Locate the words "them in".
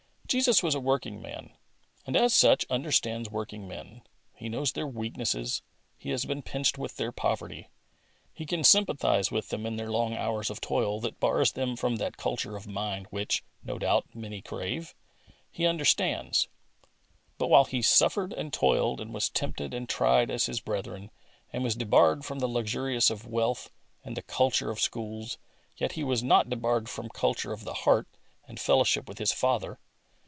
9.49-9.75